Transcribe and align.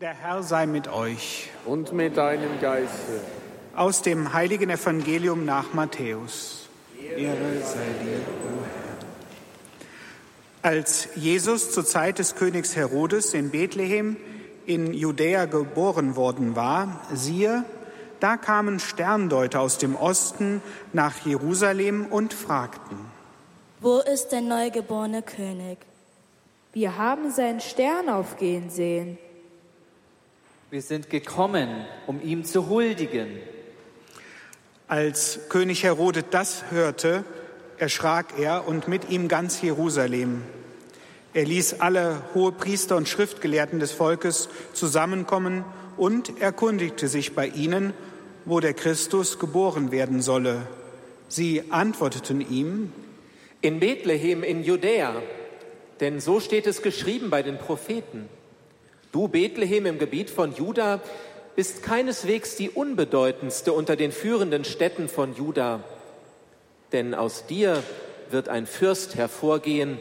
Der 0.00 0.14
Herr 0.14 0.44
sei 0.44 0.66
mit 0.66 0.86
euch. 0.86 1.50
Und 1.66 1.92
mit 1.92 2.16
deinem 2.16 2.60
Geiste. 2.60 3.20
Aus 3.74 4.00
dem 4.00 4.32
heiligen 4.32 4.70
Evangelium 4.70 5.44
nach 5.44 5.74
Matthäus. 5.74 6.68
Ehre 6.96 7.60
sei 7.64 8.04
dir, 8.04 8.20
o 8.44 8.62
Herr. 10.62 10.70
Als 10.70 11.08
Jesus 11.16 11.72
zur 11.72 11.84
Zeit 11.84 12.20
des 12.20 12.36
Königs 12.36 12.76
Herodes 12.76 13.34
in 13.34 13.50
Bethlehem 13.50 14.16
in 14.66 14.94
Judäa 14.94 15.46
geboren 15.46 16.14
worden 16.14 16.54
war, 16.54 17.00
siehe, 17.12 17.64
da 18.20 18.36
kamen 18.36 18.78
Sterndeuter 18.78 19.60
aus 19.60 19.78
dem 19.78 19.96
Osten 19.96 20.62
nach 20.92 21.26
Jerusalem 21.26 22.06
und 22.06 22.34
fragten, 22.34 22.98
Wo 23.80 23.98
ist 23.98 24.28
der 24.28 24.42
neugeborene 24.42 25.22
König? 25.22 25.78
Wir 26.72 26.96
haben 26.96 27.32
seinen 27.32 27.58
Stern 27.60 28.08
aufgehen 28.08 28.70
sehen. 28.70 29.18
Wir 30.70 30.82
sind 30.82 31.08
gekommen, 31.08 31.86
um 32.06 32.20
ihm 32.20 32.44
zu 32.44 32.68
huldigen. 32.68 33.38
Als 34.86 35.48
König 35.48 35.82
Herodes 35.82 36.24
das 36.30 36.70
hörte, 36.70 37.24
erschrak 37.78 38.38
er 38.38 38.68
und 38.68 38.86
mit 38.86 39.08
ihm 39.08 39.28
ganz 39.28 39.62
Jerusalem. 39.62 40.42
Er 41.32 41.46
ließ 41.46 41.80
alle 41.80 42.20
Hohepriester 42.34 42.96
und 42.96 43.08
Schriftgelehrten 43.08 43.80
des 43.80 43.92
Volkes 43.92 44.50
zusammenkommen 44.74 45.64
und 45.96 46.38
erkundigte 46.38 47.08
sich 47.08 47.34
bei 47.34 47.46
ihnen, 47.46 47.94
wo 48.44 48.60
der 48.60 48.74
Christus 48.74 49.38
geboren 49.38 49.90
werden 49.90 50.20
solle. 50.20 50.66
Sie 51.28 51.62
antworteten 51.70 52.42
ihm, 52.42 52.92
In 53.62 53.80
Bethlehem 53.80 54.42
in 54.42 54.62
Judäa, 54.64 55.22
denn 56.00 56.20
so 56.20 56.40
steht 56.40 56.66
es 56.66 56.82
geschrieben 56.82 57.30
bei 57.30 57.42
den 57.42 57.56
Propheten. 57.56 58.28
Du 59.10 59.26
Bethlehem 59.26 59.86
im 59.86 59.98
Gebiet 59.98 60.28
von 60.28 60.54
Juda 60.54 61.00
bist 61.56 61.82
keineswegs 61.82 62.56
die 62.56 62.68
unbedeutendste 62.68 63.72
unter 63.72 63.96
den 63.96 64.12
führenden 64.12 64.64
Städten 64.64 65.08
von 65.08 65.34
Juda, 65.34 65.82
denn 66.92 67.14
aus 67.14 67.46
dir 67.46 67.82
wird 68.30 68.48
ein 68.48 68.66
Fürst 68.66 69.16
hervorgehen, 69.16 69.98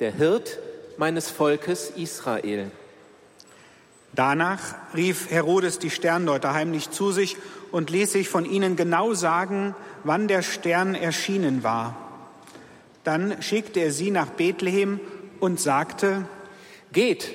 der 0.00 0.12
Hirt 0.12 0.58
meines 0.98 1.30
Volkes 1.30 1.90
Israel. 1.90 2.70
Danach 4.12 4.74
rief 4.94 5.30
Herodes 5.30 5.78
die 5.78 5.90
Sterndeuter 5.90 6.52
heimlich 6.52 6.90
zu 6.90 7.12
sich 7.12 7.36
und 7.70 7.90
ließ 7.90 8.12
sich 8.12 8.28
von 8.28 8.44
ihnen 8.44 8.74
genau 8.74 9.14
sagen, 9.14 9.74
wann 10.04 10.26
der 10.26 10.42
Stern 10.42 10.94
erschienen 10.94 11.62
war. 11.62 11.96
Dann 13.04 13.40
schickte 13.40 13.80
er 13.80 13.92
sie 13.92 14.10
nach 14.10 14.30
Bethlehem 14.30 15.00
und 15.38 15.60
sagte, 15.60 16.24
Geht 16.92 17.30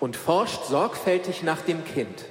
und 0.00 0.16
forscht 0.16 0.64
sorgfältig 0.64 1.42
nach 1.42 1.62
dem 1.62 1.84
Kind. 1.84 2.24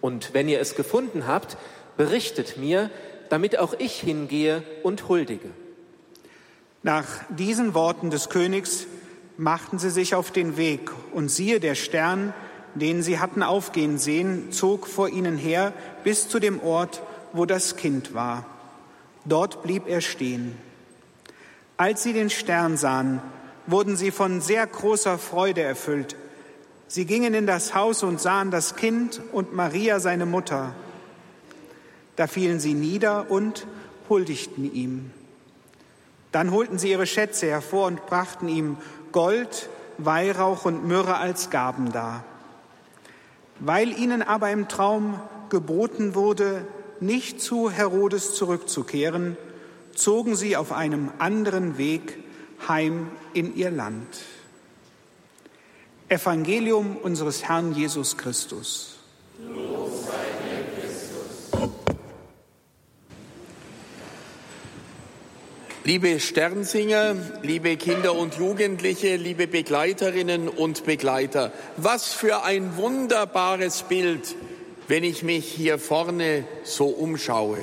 Und 0.00 0.32
wenn 0.34 0.48
ihr 0.48 0.60
es 0.60 0.76
gefunden 0.76 1.26
habt, 1.26 1.56
berichtet 1.96 2.56
mir, 2.56 2.90
damit 3.28 3.58
auch 3.58 3.74
ich 3.78 4.00
hingehe 4.00 4.62
und 4.82 5.08
huldige. 5.08 5.50
Nach 6.82 7.06
diesen 7.28 7.74
Worten 7.74 8.10
des 8.10 8.28
Königs 8.28 8.86
machten 9.36 9.78
sie 9.78 9.90
sich 9.90 10.14
auf 10.14 10.30
den 10.30 10.56
Weg, 10.56 10.90
und 11.12 11.30
siehe, 11.30 11.60
der 11.60 11.74
Stern, 11.74 12.32
den 12.74 13.02
sie 13.02 13.18
hatten 13.18 13.42
aufgehen 13.42 13.98
sehen, 13.98 14.52
zog 14.52 14.86
vor 14.86 15.08
ihnen 15.08 15.36
her 15.36 15.72
bis 16.04 16.28
zu 16.28 16.38
dem 16.38 16.62
Ort, 16.62 17.02
wo 17.32 17.46
das 17.46 17.76
Kind 17.76 18.14
war. 18.14 18.46
Dort 19.24 19.62
blieb 19.62 19.86
er 19.86 20.00
stehen. 20.00 20.56
Als 21.76 22.02
sie 22.02 22.12
den 22.12 22.30
Stern 22.30 22.76
sahen, 22.76 23.20
wurden 23.66 23.96
sie 23.96 24.10
von 24.10 24.40
sehr 24.40 24.66
großer 24.66 25.18
Freude 25.18 25.62
erfüllt. 25.62 26.16
Sie 26.92 27.04
gingen 27.04 27.34
in 27.34 27.46
das 27.46 27.72
Haus 27.72 28.02
und 28.02 28.20
sahen 28.20 28.50
das 28.50 28.74
Kind 28.74 29.20
und 29.30 29.54
Maria, 29.54 30.00
seine 30.00 30.26
Mutter. 30.26 30.74
Da 32.16 32.26
fielen 32.26 32.58
sie 32.58 32.74
nieder 32.74 33.30
und 33.30 33.68
huldigten 34.08 34.74
ihm. 34.74 35.12
Dann 36.32 36.50
holten 36.50 36.80
sie 36.80 36.90
ihre 36.90 37.06
Schätze 37.06 37.46
hervor 37.46 37.86
und 37.86 38.06
brachten 38.06 38.48
ihm 38.48 38.76
Gold, 39.12 39.68
Weihrauch 39.98 40.64
und 40.64 40.84
Myrrhe 40.84 41.16
als 41.16 41.50
Gaben 41.50 41.92
dar. 41.92 42.24
Weil 43.60 43.96
ihnen 43.96 44.22
aber 44.22 44.50
im 44.50 44.66
Traum 44.66 45.20
geboten 45.48 46.16
wurde, 46.16 46.66
nicht 46.98 47.40
zu 47.40 47.70
Herodes 47.70 48.34
zurückzukehren, 48.34 49.36
zogen 49.94 50.34
sie 50.34 50.56
auf 50.56 50.72
einem 50.72 51.12
anderen 51.20 51.78
Weg 51.78 52.18
heim 52.66 53.12
in 53.32 53.54
ihr 53.54 53.70
Land. 53.70 54.08
Evangelium 56.10 56.96
unseres 56.96 57.44
Herrn 57.44 57.72
Jesus 57.72 58.16
Christus. 58.16 58.96
Liebe 65.84 66.18
Sternsinger, 66.18 67.14
liebe 67.42 67.76
Kinder 67.76 68.16
und 68.16 68.34
Jugendliche, 68.34 69.14
liebe 69.14 69.46
Begleiterinnen 69.46 70.48
und 70.48 70.84
Begleiter, 70.84 71.52
was 71.76 72.12
für 72.12 72.42
ein 72.42 72.76
wunderbares 72.76 73.84
Bild, 73.84 74.34
wenn 74.88 75.04
ich 75.04 75.22
mich 75.22 75.46
hier 75.46 75.78
vorne 75.78 76.44
so 76.64 76.86
umschaue. 76.86 77.58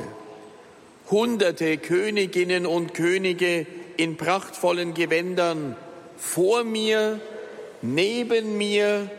Hunderte 1.11 1.77
Königinnen 1.77 2.65
und 2.65 2.93
Könige 2.93 3.67
in 3.97 4.15
prachtvollen 4.15 4.93
Gewändern 4.93 5.75
vor 6.15 6.63
mir, 6.63 7.19
neben 7.81 8.57
mir 8.57 9.09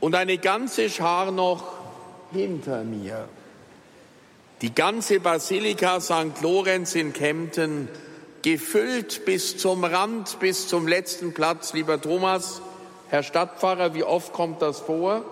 und 0.00 0.14
eine 0.14 0.38
ganze 0.38 0.90
Schar 0.90 1.30
noch 1.30 1.64
hinter 2.32 2.84
mir. 2.84 3.28
Die 4.60 4.74
ganze 4.74 5.20
Basilika 5.20 6.00
St. 6.00 6.40
Lorenz 6.42 6.94
in 6.94 7.12
Kempten 7.12 7.88
gefüllt 8.42 9.24
bis 9.24 9.56
zum 9.56 9.84
Rand, 9.84 10.38
bis 10.40 10.68
zum 10.68 10.88
letzten 10.88 11.32
Platz. 11.32 11.72
Lieber 11.74 12.00
Thomas, 12.00 12.60
Herr 13.08 13.22
Stadtpfarrer, 13.22 13.94
wie 13.94 14.04
oft 14.04 14.32
kommt 14.32 14.60
das 14.62 14.80
vor? 14.80 15.24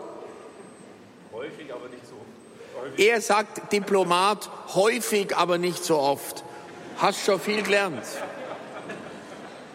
Häufig, 1.32 1.72
aber 1.72 1.88
nicht 1.88 2.06
so 2.06 2.15
oft. 2.15 2.99
Er 2.99 3.21
sagt 3.21 3.72
Diplomat 3.72 4.49
häufig, 4.75 5.37
aber 5.37 5.59
nicht 5.59 5.84
so 5.84 5.99
oft. 5.99 6.44
Hast 6.99 7.25
schon 7.25 7.41
viel 7.41 7.62
gelernt. 7.62 8.05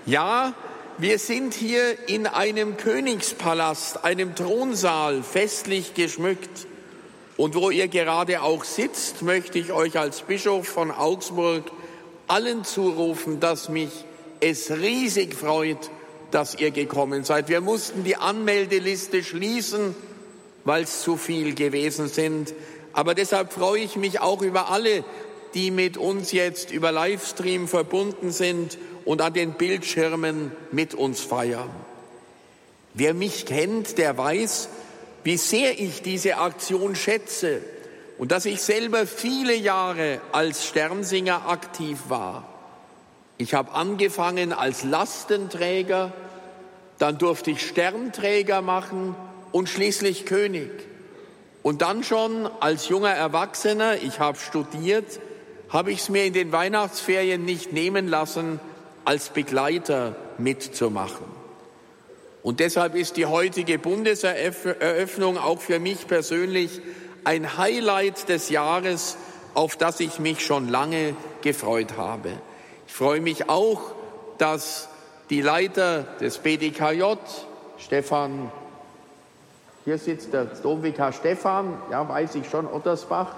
Ja, 0.05 0.53
wir 0.97 1.19
sind 1.19 1.53
hier 1.53 2.09
in 2.09 2.27
einem 2.27 2.77
Königspalast, 2.77 4.03
einem 4.03 4.35
Thronsaal, 4.35 5.23
festlich 5.23 5.93
geschmückt. 5.93 6.67
Und 7.37 7.55
wo 7.55 7.69
ihr 7.69 7.87
gerade 7.87 8.43
auch 8.43 8.63
sitzt, 8.63 9.21
möchte 9.21 9.57
ich 9.57 9.71
euch 9.71 9.97
als 9.97 10.21
Bischof 10.21 10.67
von 10.67 10.91
Augsburg 10.91 11.71
allen 12.27 12.63
zurufen, 12.63 13.39
dass 13.39 13.69
mich 13.69 13.89
es 14.39 14.71
riesig 14.71 15.33
freut, 15.35 15.89
dass 16.31 16.55
ihr 16.55 16.71
gekommen 16.71 17.23
seid. 17.23 17.49
Wir 17.49 17.61
mussten 17.61 18.03
die 18.03 18.15
Anmeldeliste 18.15 19.23
schließen, 19.23 19.95
weil 20.65 20.83
es 20.83 21.01
zu 21.01 21.17
viel 21.17 21.55
gewesen 21.55 22.07
sind. 22.07 22.53
Aber 22.93 23.15
deshalb 23.15 23.53
freue 23.53 23.81
ich 23.81 23.95
mich 23.95 24.19
auch 24.19 24.41
über 24.41 24.69
alle, 24.69 25.03
die 25.53 25.71
mit 25.71 25.97
uns 25.97 26.31
jetzt 26.31 26.71
über 26.71 26.91
Livestream 26.91 27.67
verbunden 27.67 28.31
sind 28.31 28.77
und 29.05 29.21
an 29.21 29.33
den 29.33 29.53
Bildschirmen 29.53 30.51
mit 30.71 30.93
uns 30.93 31.21
feiern. 31.21 31.69
Wer 32.93 33.13
mich 33.13 33.45
kennt, 33.45 33.97
der 33.97 34.17
weiß, 34.17 34.69
wie 35.23 35.37
sehr 35.37 35.79
ich 35.79 36.01
diese 36.01 36.37
Aktion 36.37 36.95
schätze 36.95 37.61
und 38.17 38.31
dass 38.31 38.45
ich 38.45 38.61
selber 38.61 39.07
viele 39.07 39.55
Jahre 39.55 40.21
als 40.31 40.65
Sternsinger 40.65 41.47
aktiv 41.47 41.99
war. 42.09 42.47
Ich 43.37 43.53
habe 43.53 43.71
angefangen 43.71 44.53
als 44.53 44.83
Lastenträger, 44.83 46.13
dann 46.99 47.17
durfte 47.17 47.51
ich 47.51 47.67
Sternträger 47.67 48.61
machen 48.61 49.15
und 49.51 49.69
schließlich 49.69 50.25
König. 50.25 50.69
Und 51.63 51.81
dann 51.81 52.03
schon 52.03 52.47
als 52.59 52.89
junger 52.89 53.11
Erwachsener, 53.11 53.95
ich 54.03 54.19
habe 54.19 54.37
studiert, 54.37 55.19
habe 55.71 55.91
ich 55.91 56.01
es 56.01 56.09
mir 56.09 56.25
in 56.25 56.33
den 56.33 56.51
Weihnachtsferien 56.51 57.45
nicht 57.45 57.71
nehmen 57.73 58.07
lassen, 58.07 58.59
als 59.05 59.29
Begleiter 59.29 60.15
mitzumachen. 60.37 61.25
Und 62.43 62.59
deshalb 62.59 62.95
ist 62.95 63.17
die 63.17 63.25
heutige 63.25 63.79
Bundeseröffnung 63.79 65.37
auch 65.37 65.61
für 65.61 65.79
mich 65.79 66.07
persönlich 66.07 66.81
ein 67.23 67.57
Highlight 67.57 68.29
des 68.29 68.49
Jahres, 68.49 69.17
auf 69.53 69.75
das 69.75 69.99
ich 69.99 70.19
mich 70.19 70.43
schon 70.43 70.67
lange 70.67 71.15
gefreut 71.41 71.97
habe. 71.97 72.29
Ich 72.87 72.93
freue 72.93 73.21
mich 73.21 73.49
auch, 73.49 73.93
dass 74.37 74.89
die 75.29 75.41
Leiter 75.41 76.03
des 76.19 76.39
BDKJ, 76.39 77.03
Stefan, 77.77 78.51
hier 79.85 79.97
sitzt 79.97 80.33
der 80.33 80.45
Domvikar 80.45 81.13
Stefan, 81.13 81.77
ja, 81.91 82.07
weiß 82.07 82.35
ich 82.35 82.49
schon, 82.49 82.67
Ottersbach, 82.67 83.35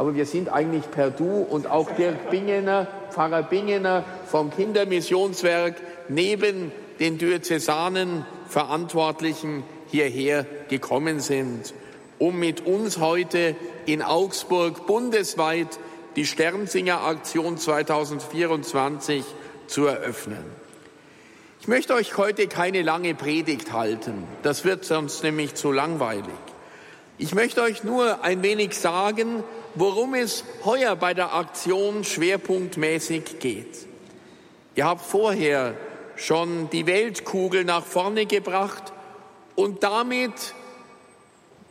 aber 0.00 0.14
wir 0.14 0.24
sind 0.24 0.48
eigentlich 0.48 0.90
per 0.90 1.10
Du 1.10 1.42
und 1.42 1.66
auch 1.66 1.90
Dirk 1.90 2.30
Bingener, 2.30 2.86
Pfarrer 3.10 3.42
Bingener 3.42 4.02
vom 4.24 4.50
Kindermissionswerk 4.50 5.74
neben 6.08 6.72
den 7.00 7.18
Diözesanen 7.18 8.24
Verantwortlichen 8.48 9.62
hierher 9.90 10.46
gekommen 10.70 11.20
sind, 11.20 11.74
um 12.18 12.38
mit 12.38 12.64
uns 12.64 12.96
heute 12.96 13.54
in 13.84 14.00
Augsburg 14.00 14.86
bundesweit 14.86 15.78
die 16.16 16.24
Sternsinger 16.24 17.02
Aktion 17.02 17.58
2024 17.58 19.22
zu 19.66 19.84
eröffnen. 19.84 20.44
Ich 21.60 21.68
möchte 21.68 21.92
euch 21.92 22.16
heute 22.16 22.48
keine 22.48 22.80
lange 22.80 23.14
Predigt 23.14 23.74
halten, 23.74 24.24
das 24.44 24.64
wird 24.64 24.86
sonst 24.86 25.22
nämlich 25.24 25.56
zu 25.56 25.72
langweilig. 25.72 26.24
Ich 27.18 27.34
möchte 27.34 27.60
euch 27.60 27.84
nur 27.84 28.24
ein 28.24 28.42
wenig 28.42 28.78
sagen, 28.78 29.44
worum 29.74 30.14
es 30.14 30.44
heuer 30.64 30.96
bei 30.96 31.14
der 31.14 31.34
Aktion 31.34 32.04
schwerpunktmäßig 32.04 33.38
geht. 33.38 33.86
Ihr 34.74 34.86
habt 34.86 35.04
vorher 35.04 35.74
schon 36.16 36.70
die 36.70 36.86
Weltkugel 36.86 37.64
nach 37.64 37.84
vorne 37.84 38.26
gebracht 38.26 38.92
und 39.54 39.82
damit 39.82 40.54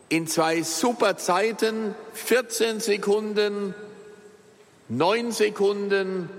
in 0.10 0.28
zwei 0.28 0.64
super 0.64 1.18
Zeiten, 1.18 1.96
14 2.14 2.80
Sekunden, 2.80 3.76
9 4.90 5.32
Sekunden, 5.32 6.30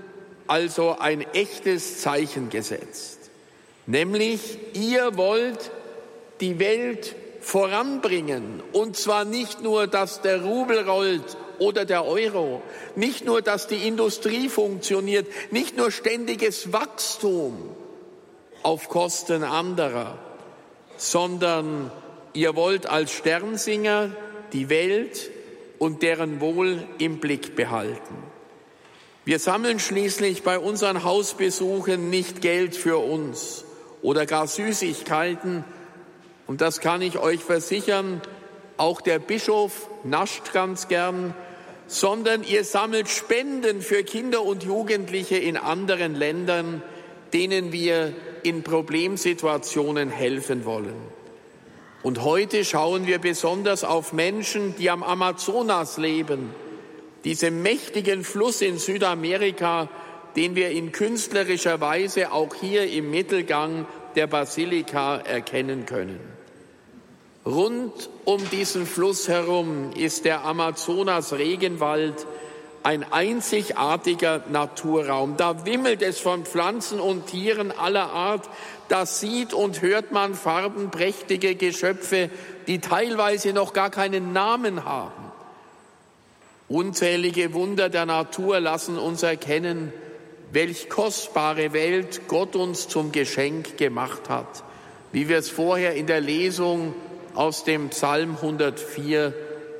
also 0.47 0.97
ein 0.99 1.21
echtes 1.33 2.01
Zeichen 2.01 2.49
gesetzt. 2.49 3.31
Nämlich, 3.87 4.59
ihr 4.73 5.15
wollt 5.15 5.71
die 6.41 6.59
Welt 6.59 7.15
voranbringen. 7.39 8.61
Und 8.73 8.97
zwar 8.97 9.25
nicht 9.25 9.61
nur, 9.61 9.87
dass 9.87 10.21
der 10.21 10.43
Rubel 10.43 10.87
rollt 10.87 11.37
oder 11.61 11.85
der 11.85 12.05
Euro, 12.05 12.63
nicht 12.95 13.23
nur, 13.23 13.43
dass 13.43 13.67
die 13.67 13.87
Industrie 13.87 14.49
funktioniert, 14.49 15.27
nicht 15.51 15.77
nur 15.77 15.91
ständiges 15.91 16.73
Wachstum 16.73 17.55
auf 18.63 18.89
Kosten 18.89 19.43
anderer, 19.43 20.17
sondern 20.97 21.91
ihr 22.33 22.55
wollt 22.55 22.87
als 22.87 23.11
Sternsinger 23.11 24.09
die 24.53 24.69
Welt 24.69 25.29
und 25.77 26.01
deren 26.01 26.41
Wohl 26.41 26.83
im 26.97 27.19
Blick 27.19 27.55
behalten. 27.55 28.15
Wir 29.23 29.37
sammeln 29.37 29.79
schließlich 29.79 30.41
bei 30.41 30.57
unseren 30.57 31.03
Hausbesuchen 31.03 32.09
nicht 32.09 32.41
Geld 32.41 32.75
für 32.75 32.97
uns 32.97 33.65
oder 34.01 34.25
gar 34.25 34.47
Süßigkeiten, 34.47 35.63
und 36.47 36.59
das 36.59 36.79
kann 36.79 37.03
ich 37.03 37.19
euch 37.19 37.39
versichern, 37.39 38.19
auch 38.77 38.99
der 38.99 39.19
Bischof 39.19 39.87
nascht 40.03 40.53
ganz 40.53 40.87
gern, 40.87 41.35
sondern 41.87 42.43
ihr 42.43 42.63
sammelt 42.63 43.09
Spenden 43.09 43.81
für 43.81 44.03
Kinder 44.03 44.43
und 44.43 44.63
Jugendliche 44.63 45.37
in 45.37 45.57
anderen 45.57 46.15
Ländern, 46.15 46.81
denen 47.33 47.71
wir 47.71 48.13
in 48.43 48.63
Problemsituationen 48.63 50.09
helfen 50.09 50.65
wollen. 50.65 50.95
Und 52.03 52.23
heute 52.23 52.65
schauen 52.65 53.05
wir 53.05 53.19
besonders 53.19 53.83
auf 53.83 54.11
Menschen, 54.13 54.75
die 54.77 54.89
am 54.89 55.03
Amazonas 55.03 55.97
leben, 55.97 56.49
diesem 57.23 57.61
mächtigen 57.61 58.23
Fluss 58.23 58.61
in 58.61 58.79
Südamerika, 58.79 59.87
den 60.35 60.55
wir 60.55 60.71
in 60.71 60.91
künstlerischer 60.91 61.79
Weise 61.79 62.31
auch 62.31 62.55
hier 62.55 62.89
im 62.91 63.11
Mittelgang 63.11 63.85
der 64.15 64.27
Basilika 64.27 65.17
erkennen 65.17 65.85
können. 65.85 66.19
Rund 67.45 67.91
um 68.23 68.47
diesen 68.51 68.85
Fluss 68.85 69.27
herum 69.27 69.91
ist 69.95 70.25
der 70.25 70.45
Amazonas-Regenwald 70.45 72.27
ein 72.83 73.03
einzigartiger 73.11 74.43
Naturraum. 74.49 75.37
Da 75.37 75.65
wimmelt 75.65 76.03
es 76.03 76.19
von 76.19 76.45
Pflanzen 76.45 76.99
und 76.99 77.27
Tieren 77.27 77.71
aller 77.71 78.11
Art. 78.11 78.47
Da 78.89 79.05
sieht 79.05 79.53
und 79.53 79.81
hört 79.81 80.11
man 80.11 80.35
farbenprächtige 80.35 81.55
Geschöpfe, 81.55 82.29
die 82.67 82.79
teilweise 82.79 83.53
noch 83.53 83.73
gar 83.73 83.89
keinen 83.89 84.33
Namen 84.33 84.85
haben. 84.85 85.31
Unzählige 86.69 87.53
Wunder 87.53 87.89
der 87.89 88.05
Natur 88.05 88.59
lassen 88.59 88.97
uns 88.97 89.23
erkennen, 89.23 89.91
welch 90.51 90.89
kostbare 90.89 91.73
Welt 91.73 92.27
Gott 92.27 92.55
uns 92.55 92.87
zum 92.87 93.11
Geschenk 93.11 93.77
gemacht 93.77 94.29
hat, 94.29 94.63
wie 95.11 95.27
wir 95.27 95.37
es 95.37 95.49
vorher 95.49 95.95
in 95.95 96.07
der 96.07 96.21
Lesung 96.21 96.93
aus 97.35 97.63
dem 97.63 97.89
Psalm 97.89 98.35
104 98.35 99.33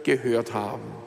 gehört 0.03 0.53
haben. 0.53 1.01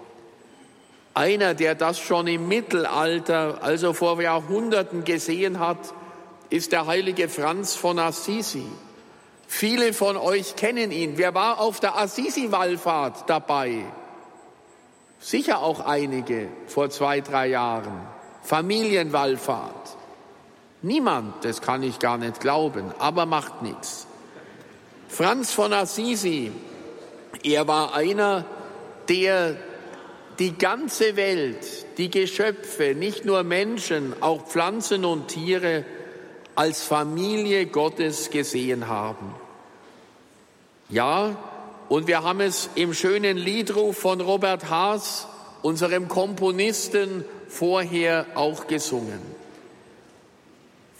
Einer, 1.14 1.55
der 1.55 1.75
das 1.75 1.99
schon 1.99 2.26
im 2.26 2.49
Mittelalter, 2.49 3.62
also 3.62 3.93
vor 3.93 4.20
Jahrhunderten 4.20 5.05
gesehen 5.05 5.61
hat, 5.61 5.79
ist 6.50 6.73
der 6.73 6.87
heilige 6.87 7.29
Franz 7.29 7.76
von 7.76 7.99
Assisi. 7.99 8.67
Viele 9.46 9.93
von 9.93 10.17
euch 10.17 10.56
kennen 10.56 10.91
ihn. 10.91 11.17
Wer 11.17 11.35
war 11.35 11.61
auf 11.61 11.79
der 11.79 11.96
Assisi-Wallfahrt 11.96 13.29
dabei? 13.29 13.85
Sicher 15.20 15.61
auch 15.61 15.81
einige 15.81 16.49
vor 16.67 16.91
zwei, 16.91 17.20
drei 17.20 17.46
Jahren. 17.49 18.06
Familienwallfahrt. 18.43 19.96
Niemand, 20.82 21.44
das 21.44 21.62
kann 21.62 21.82
ich 21.82 21.99
gar 21.99 22.19
nicht 22.19 22.41
glauben, 22.41 22.93
aber 22.99 23.25
macht 23.25 23.62
nichts. 23.62 24.06
Franz 25.14 25.52
von 25.52 25.72
Assisi, 25.72 26.50
er 27.44 27.69
war 27.69 27.94
einer, 27.94 28.44
der 29.08 29.56
die 30.40 30.58
ganze 30.58 31.14
Welt, 31.14 31.64
die 31.99 32.11
Geschöpfe, 32.11 32.96
nicht 32.96 33.25
nur 33.25 33.44
Menschen, 33.44 34.12
auch 34.20 34.44
Pflanzen 34.49 35.05
und 35.05 35.28
Tiere 35.28 35.84
als 36.56 36.82
Familie 36.82 37.66
Gottes 37.66 38.31
gesehen 38.31 38.88
haben. 38.88 39.37
Ja, 40.88 41.37
und 41.88 42.08
wir 42.08 42.25
haben 42.25 42.40
es 42.40 42.70
im 42.75 42.93
schönen 42.93 43.37
Liedruf 43.37 43.96
von 43.96 44.20
Robert 44.20 44.69
Haas, 44.69 45.28
unserem 45.62 46.08
Komponisten, 46.08 47.25
vorher 47.46 48.26
auch 48.34 48.67
gesungen. 48.67 49.44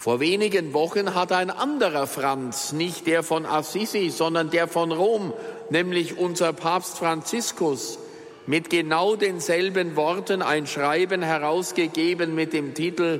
Vor 0.05 0.19
wenigen 0.19 0.75
Wochen 0.75 1.15
hat 1.15 1.31
ein 1.31 1.49
anderer 1.49 2.05
Franz, 2.05 2.73
nicht 2.73 3.07
der 3.07 3.23
von 3.23 3.43
Assisi, 3.43 4.11
sondern 4.11 4.51
der 4.51 4.67
von 4.67 4.91
Rom, 4.91 5.33
nämlich 5.71 6.15
unser 6.15 6.53
Papst 6.53 6.99
Franziskus, 6.99 7.97
mit 8.45 8.69
genau 8.69 9.15
denselben 9.15 9.95
Worten 9.95 10.43
ein 10.43 10.67
Schreiben 10.67 11.23
herausgegeben 11.23 12.35
mit 12.35 12.53
dem 12.53 12.75
Titel 12.75 13.19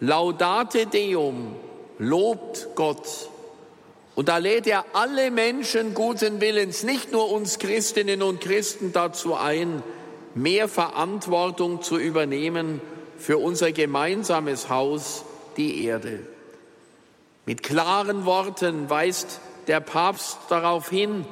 Laudate 0.00 0.84
Deum, 0.84 1.56
lobt 1.96 2.68
Gott. 2.74 3.30
Und 4.14 4.28
da 4.28 4.36
lädt 4.36 4.66
er 4.66 4.84
alle 4.92 5.30
Menschen 5.30 5.94
guten 5.94 6.42
Willens, 6.42 6.82
nicht 6.82 7.12
nur 7.12 7.32
uns 7.32 7.58
Christinnen 7.58 8.20
und 8.20 8.42
Christen 8.42 8.92
dazu 8.92 9.36
ein, 9.36 9.82
mehr 10.34 10.68
Verantwortung 10.68 11.80
zu 11.80 11.96
übernehmen 11.96 12.82
für 13.16 13.38
unser 13.38 13.72
gemeinsames 13.72 14.68
Haus, 14.68 15.24
die 15.56 15.84
Erde. 15.84 16.20
Mit 17.46 17.62
klaren 17.62 18.26
Worten 18.26 18.90
weist 18.90 19.40
der 19.66 19.80
Papst 19.80 20.38
darauf 20.48 20.90
hin, 20.90 21.24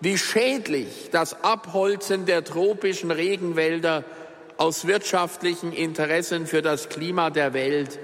wie 0.00 0.18
schädlich 0.18 1.08
das 1.12 1.44
Abholzen 1.44 2.26
der 2.26 2.44
tropischen 2.44 3.10
Regenwälder 3.10 4.04
aus 4.56 4.86
wirtschaftlichen 4.86 5.72
Interessen 5.72 6.46
für 6.46 6.62
das 6.62 6.88
Klima 6.88 7.30
der 7.30 7.54
Welt 7.54 7.98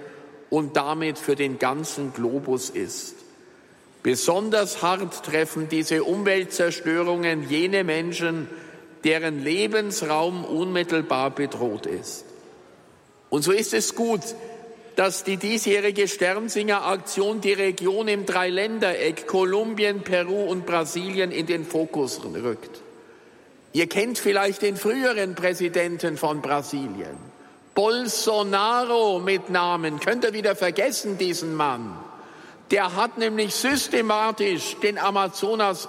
und 0.51 0.77
damit 0.77 1.19
für 1.19 1.37
den 1.37 1.59
ganzen 1.59 2.13
Globus 2.13 2.71
ist. 2.71 3.17
Besonders 4.03 4.83
hart 4.83 5.25
treffen 5.25 5.69
diese 5.69 6.05
Umweltzerstörungen 6.05 7.49
jene 7.49 7.85
Menschen, 7.85 8.49
deren 9.05 9.43
Lebensraum 9.43 10.45
unmittelbar 10.45 11.31
bedroht 11.31 11.87
ist. 11.87 12.25
Und 13.31 13.43
so 13.43 13.53
ist 13.53 13.73
es 13.73 13.95
gut, 13.95 14.21
dass 14.97 15.25
die 15.25 15.37
diesjährige 15.37 16.07
Sternsinger-Aktion 16.07 17.41
die 17.41 17.53
Region 17.53 18.09
im 18.09 18.27
Dreiländereck 18.27 19.27
Kolumbien, 19.27 20.03
Peru 20.03 20.45
und 20.45 20.67
Brasilien 20.67 21.31
in 21.31 21.47
den 21.47 21.65
Fokus 21.65 22.21
rückt. 22.25 22.83
Ihr 23.73 23.89
kennt 23.89 24.19
vielleicht 24.19 24.63
den 24.63 24.77
früheren 24.77 25.35
Präsidenten 25.35 26.19
von 26.19 26.43
Brasilien, 26.43 27.17
Bolsonaro 27.75 29.19
mit 29.19 29.49
Namen. 29.49 29.99
Könnt 29.99 30.25
ihr 30.25 30.35
wieder 30.35 30.55
vergessen, 30.55 31.17
diesen 31.17 31.55
Mann? 31.55 31.97
Der 32.71 32.95
hat 32.97 33.17
nämlich 33.17 33.55
systematisch 33.55 34.77
den 34.83 34.99
Amazonas 34.99 35.89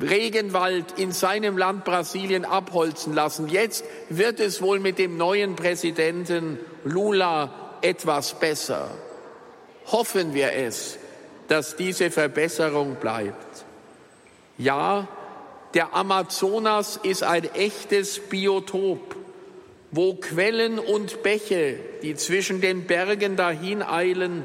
Regenwald 0.00 0.98
in 0.98 1.12
seinem 1.12 1.56
Land 1.56 1.84
Brasilien 1.84 2.44
abholzen 2.44 3.14
lassen. 3.14 3.48
Jetzt 3.48 3.84
wird 4.10 4.40
es 4.40 4.60
wohl 4.60 4.78
mit 4.78 4.98
dem 4.98 5.16
neuen 5.16 5.56
Präsidenten 5.56 6.58
Lula 6.84 7.65
etwas 7.86 8.34
besser. 8.34 8.90
Hoffen 9.86 10.34
wir 10.34 10.52
es, 10.52 10.98
dass 11.48 11.76
diese 11.76 12.10
Verbesserung 12.10 12.96
bleibt. 12.96 13.64
Ja, 14.58 15.06
der 15.74 15.94
Amazonas 15.94 16.98
ist 17.02 17.22
ein 17.22 17.44
echtes 17.54 18.18
Biotop, 18.18 19.14
wo 19.92 20.14
Quellen 20.14 20.78
und 20.78 21.22
Bäche, 21.22 21.78
die 22.02 22.16
zwischen 22.16 22.60
den 22.60 22.86
Bergen 22.86 23.36
dahin 23.36 23.82
eilen 23.82 24.44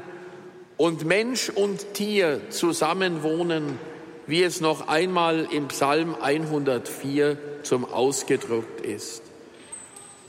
und 0.76 1.04
Mensch 1.04 1.48
und 1.48 1.94
Tier 1.94 2.40
zusammenwohnen, 2.50 3.78
wie 4.26 4.42
es 4.44 4.60
noch 4.60 4.86
einmal 4.86 5.48
im 5.50 5.68
Psalm 5.68 6.14
104 6.20 7.38
zum 7.64 7.84
Ausgedruckt 7.84 8.80
ist. 8.80 9.31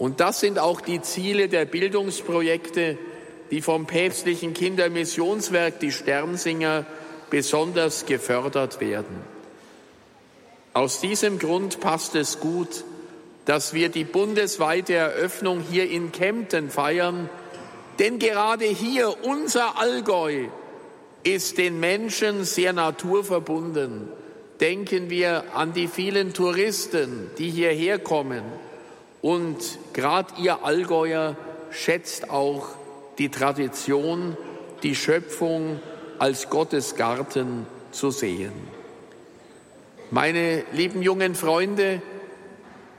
Und 0.03 0.19
das 0.19 0.41
sind 0.41 0.59
auch 0.59 0.81
die 0.81 1.01
Ziele 1.01 1.47
der 1.47 1.63
Bildungsprojekte, 1.63 2.97
die 3.51 3.61
vom 3.61 3.85
päpstlichen 3.85 4.53
Kindermissionswerk, 4.53 5.79
die 5.79 5.93
Sternsinger, 5.93 6.85
besonders 7.29 8.05
gefördert 8.05 8.81
werden. 8.81 9.21
Aus 10.73 10.99
diesem 10.99 11.39
Grund 11.39 11.79
passt 11.79 12.15
es 12.15 12.41
gut, 12.41 12.83
dass 13.45 13.73
wir 13.73 13.87
die 13.87 14.03
bundesweite 14.03 14.93
Eröffnung 14.93 15.61
hier 15.61 15.89
in 15.89 16.11
Kempten 16.11 16.69
feiern, 16.69 17.29
denn 17.97 18.19
gerade 18.19 18.65
hier, 18.65 19.23
unser 19.23 19.79
Allgäu, 19.79 20.47
ist 21.23 21.57
den 21.57 21.79
Menschen 21.79 22.43
sehr 22.43 22.73
naturverbunden. 22.73 24.09
Denken 24.59 25.09
wir 25.09 25.45
an 25.53 25.71
die 25.71 25.87
vielen 25.87 26.33
Touristen, 26.33 27.31
die 27.37 27.49
hierher 27.49 27.99
kommen. 27.99 28.43
Und 29.23 29.79
gerade 29.93 30.33
ihr 30.41 30.65
Allgäuer 30.65 31.37
schätzt 31.71 32.29
auch 32.29 32.67
die 33.17 33.29
Tradition, 33.29 34.35
die 34.83 34.95
Schöpfung 34.95 35.79
als 36.19 36.49
Gottes 36.49 36.97
Garten 36.97 37.65
zu 37.93 38.11
sehen. 38.11 38.51
Meine 40.11 40.65
lieben 40.73 41.01
jungen 41.01 41.35
Freunde, 41.35 42.01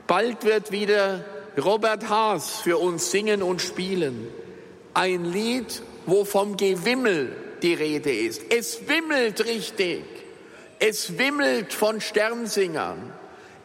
bald 0.07 0.45
wird 0.45 0.71
wieder 0.71 1.23
Robert 1.63 2.09
Haas 2.09 2.59
für 2.59 2.79
uns 2.79 3.11
singen 3.11 3.43
und 3.43 3.61
spielen. 3.61 4.27
Ein 4.95 5.25
Lied, 5.25 5.83
wo 6.07 6.25
vom 6.25 6.57
Gewimmel 6.57 7.35
die 7.61 7.75
Rede 7.75 8.11
ist. 8.11 8.41
Es 8.49 8.87
wimmelt 8.87 9.45
richtig. 9.45 10.03
Es 10.79 11.19
wimmelt 11.19 11.71
von 11.71 12.01
Sternsingern. 12.01 13.13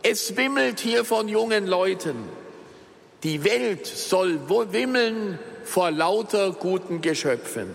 Es 0.03 0.37
wimmelt 0.37 0.79
hier 0.81 1.07
von 1.07 1.27
jungen 1.27 1.67
Leuten. 1.67 2.40
Die 3.23 3.45
Welt 3.45 3.87
soll 3.87 4.41
wimmeln 4.49 5.39
vor 5.65 5.91
lauter 5.91 6.53
guten 6.53 7.03
Geschöpfen. 7.03 7.69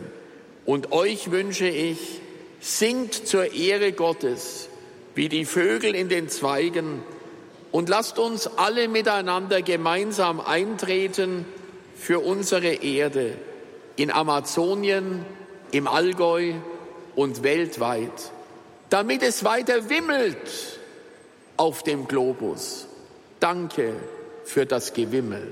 Und 0.66 0.92
euch 0.92 1.30
wünsche 1.30 1.68
ich, 1.68 2.20
singt 2.60 3.14
zur 3.14 3.54
Ehre 3.54 3.92
Gottes 3.92 4.70
wie 5.14 5.30
die 5.30 5.46
Vögel 5.46 5.96
in 5.96 6.10
den 6.10 6.30
Zweigen 6.30 7.04
und 7.72 7.90
lasst 7.90 8.20
uns 8.20 8.48
alle 8.58 8.88
miteinander 8.88 9.62
gemeinsam 9.62 10.42
eintreten 10.42 11.46
für 11.96 12.20
unsere 12.20 12.74
Erde 12.74 13.34
in 13.96 14.12
Amazonien, 14.12 15.26
im 15.72 15.88
Allgäu 15.88 16.54
und 17.16 17.44
weltweit, 17.44 18.32
damit 18.90 19.24
es 19.24 19.44
weiter 19.44 19.90
wimmelt 19.90 20.80
auf 21.56 21.84
dem 21.84 22.08
Globus. 22.08 22.88
Danke 23.40 23.94
für 24.46 24.66
das 24.66 24.94
Gewimmel. 24.94 25.44